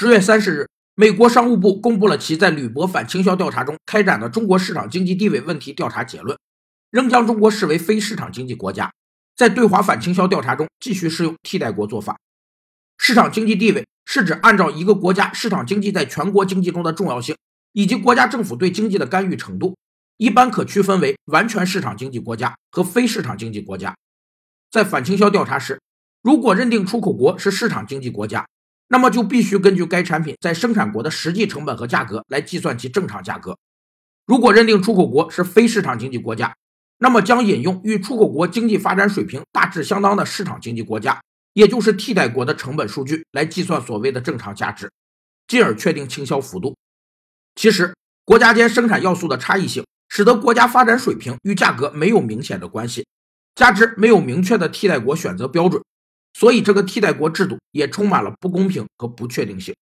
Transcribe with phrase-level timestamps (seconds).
[0.00, 6.38] 十月三十日，美国商务部公布了其在铝箔反倾销调查中开展的中国市场经济地位问题调查结论，
[6.92, 8.92] 仍将中国视为非市场经济国家，
[9.34, 12.16] 在对华反倾销调查中继续适用替代国做法。
[12.96, 17.36] 市场经济地位是指按照一个国家市场经济在全国经济中的重要性
[17.72, 19.76] 以及国家政府对经济的干预程度，
[20.16, 23.96] 一般可区分为完全市场经济国家和非市场经济国家。
[24.70, 25.80] 在反倾销调查时，
[26.22, 28.46] 如果认定出口国是市场经济国家，
[28.88, 33.56] 那么就必须根据该产品在生产国的实际成本和价格来计算其正常价格。
[34.26, 36.54] 如果认定出口国是非市场经济国家，
[36.98, 41.22] 那么将引用与出口国经济发展水平大致相当的市场经济国家，
[41.52, 44.90] 也就是替代国的成本数据来计算所谓的正常价值，
[45.46, 46.76] 进而确定倾销幅度。
[47.54, 53.06] 其实，国家间生产要素的差异性，使得国家发展水平与价格没有明显的关系，
[53.54, 55.82] 加之没有明确的替代国选择标准。
[56.38, 59.74] 所以，这个替代国制度也充满了不公平和不确定性。